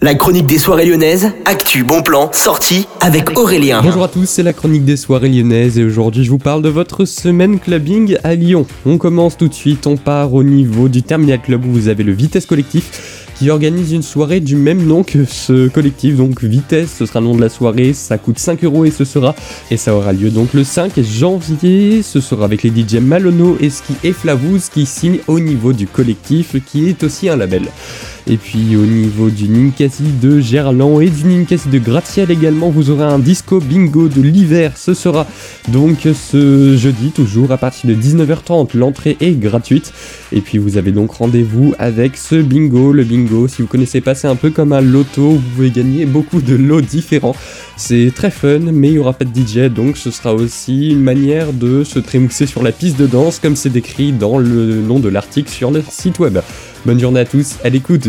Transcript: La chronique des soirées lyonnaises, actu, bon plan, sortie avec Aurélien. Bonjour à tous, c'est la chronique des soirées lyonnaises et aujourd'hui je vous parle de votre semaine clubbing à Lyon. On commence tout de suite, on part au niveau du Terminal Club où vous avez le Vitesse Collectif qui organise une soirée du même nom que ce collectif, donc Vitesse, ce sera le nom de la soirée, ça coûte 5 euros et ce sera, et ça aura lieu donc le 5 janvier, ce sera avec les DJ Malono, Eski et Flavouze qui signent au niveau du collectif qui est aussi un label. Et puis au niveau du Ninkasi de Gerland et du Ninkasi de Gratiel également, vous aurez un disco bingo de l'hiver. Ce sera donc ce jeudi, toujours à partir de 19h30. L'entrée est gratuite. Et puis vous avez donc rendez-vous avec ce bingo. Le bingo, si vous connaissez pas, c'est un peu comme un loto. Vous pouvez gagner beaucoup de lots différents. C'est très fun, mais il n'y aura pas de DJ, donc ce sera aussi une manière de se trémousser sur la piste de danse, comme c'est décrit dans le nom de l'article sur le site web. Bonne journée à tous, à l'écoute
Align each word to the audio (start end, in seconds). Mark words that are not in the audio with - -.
La 0.00 0.14
chronique 0.14 0.46
des 0.46 0.58
soirées 0.58 0.86
lyonnaises, 0.86 1.32
actu, 1.44 1.82
bon 1.82 2.02
plan, 2.02 2.30
sortie 2.32 2.86
avec 3.00 3.36
Aurélien. 3.36 3.80
Bonjour 3.82 4.04
à 4.04 4.08
tous, 4.08 4.26
c'est 4.26 4.44
la 4.44 4.52
chronique 4.52 4.84
des 4.84 4.96
soirées 4.96 5.28
lyonnaises 5.28 5.76
et 5.76 5.82
aujourd'hui 5.82 6.22
je 6.22 6.30
vous 6.30 6.38
parle 6.38 6.62
de 6.62 6.68
votre 6.68 7.04
semaine 7.04 7.58
clubbing 7.58 8.16
à 8.22 8.36
Lyon. 8.36 8.64
On 8.86 8.96
commence 8.96 9.36
tout 9.36 9.48
de 9.48 9.54
suite, 9.54 9.88
on 9.88 9.96
part 9.96 10.34
au 10.34 10.44
niveau 10.44 10.88
du 10.88 11.02
Terminal 11.02 11.40
Club 11.40 11.64
où 11.64 11.72
vous 11.72 11.88
avez 11.88 12.04
le 12.04 12.12
Vitesse 12.12 12.46
Collectif 12.46 13.26
qui 13.38 13.50
organise 13.50 13.92
une 13.92 14.02
soirée 14.02 14.38
du 14.38 14.54
même 14.54 14.84
nom 14.84 15.02
que 15.02 15.24
ce 15.24 15.68
collectif, 15.68 16.16
donc 16.16 16.42
Vitesse, 16.42 16.94
ce 16.98 17.06
sera 17.06 17.20
le 17.20 17.26
nom 17.26 17.36
de 17.36 17.40
la 17.40 17.48
soirée, 17.48 17.92
ça 17.92 18.18
coûte 18.18 18.38
5 18.38 18.64
euros 18.64 18.84
et 18.84 18.90
ce 18.90 19.04
sera, 19.04 19.34
et 19.70 19.76
ça 19.76 19.94
aura 19.94 20.12
lieu 20.12 20.30
donc 20.30 20.54
le 20.54 20.64
5 20.64 21.00
janvier, 21.00 22.02
ce 22.02 22.20
sera 22.20 22.44
avec 22.44 22.64
les 22.64 22.70
DJ 22.70 22.94
Malono, 22.94 23.56
Eski 23.60 23.94
et 24.02 24.12
Flavouze 24.12 24.68
qui 24.68 24.86
signent 24.86 25.20
au 25.28 25.38
niveau 25.38 25.72
du 25.72 25.86
collectif 25.86 26.56
qui 26.66 26.88
est 26.88 27.02
aussi 27.02 27.28
un 27.28 27.36
label. 27.36 27.62
Et 28.26 28.36
puis 28.36 28.76
au 28.76 28.84
niveau 28.84 29.30
du 29.30 29.48
Ninkasi 29.48 30.04
de 30.20 30.40
Gerland 30.40 31.00
et 31.00 31.08
du 31.08 31.24
Ninkasi 31.24 31.68
de 31.68 31.78
Gratiel 31.78 32.30
également, 32.30 32.70
vous 32.70 32.90
aurez 32.90 33.04
un 33.04 33.18
disco 33.18 33.60
bingo 33.60 34.08
de 34.08 34.20
l'hiver. 34.20 34.72
Ce 34.76 34.94
sera 34.94 35.26
donc 35.68 36.06
ce 36.14 36.76
jeudi, 36.76 37.10
toujours 37.10 37.52
à 37.52 37.58
partir 37.58 37.88
de 37.90 37.94
19h30. 37.94 38.76
L'entrée 38.76 39.16
est 39.20 39.32
gratuite. 39.32 39.92
Et 40.32 40.40
puis 40.40 40.58
vous 40.58 40.76
avez 40.76 40.92
donc 40.92 41.12
rendez-vous 41.12 41.74
avec 41.78 42.16
ce 42.16 42.36
bingo. 42.36 42.92
Le 42.92 43.04
bingo, 43.04 43.48
si 43.48 43.62
vous 43.62 43.68
connaissez 43.68 44.00
pas, 44.00 44.14
c'est 44.14 44.28
un 44.28 44.36
peu 44.36 44.50
comme 44.50 44.72
un 44.72 44.80
loto. 44.80 45.30
Vous 45.30 45.42
pouvez 45.54 45.70
gagner 45.70 46.06
beaucoup 46.06 46.40
de 46.40 46.54
lots 46.54 46.80
différents. 46.80 47.36
C'est 47.76 48.12
très 48.14 48.30
fun, 48.30 48.58
mais 48.72 48.88
il 48.88 48.92
n'y 48.94 48.98
aura 48.98 49.12
pas 49.12 49.24
de 49.24 49.30
DJ, 49.30 49.72
donc 49.72 49.96
ce 49.96 50.10
sera 50.10 50.34
aussi 50.34 50.90
une 50.90 51.00
manière 51.00 51.52
de 51.52 51.84
se 51.84 52.00
trémousser 52.00 52.46
sur 52.46 52.62
la 52.62 52.72
piste 52.72 52.98
de 52.98 53.06
danse, 53.06 53.38
comme 53.38 53.54
c'est 53.54 53.70
décrit 53.70 54.10
dans 54.10 54.38
le 54.38 54.82
nom 54.82 54.98
de 54.98 55.08
l'article 55.08 55.48
sur 55.48 55.70
le 55.70 55.82
site 55.88 56.18
web. 56.18 56.38
Bonne 56.86 56.98
journée 56.98 57.20
à 57.20 57.24
tous, 57.24 57.56
à 57.64 57.68
l'écoute 57.68 58.08